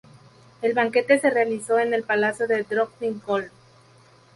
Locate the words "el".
0.63-0.73, 1.93-2.01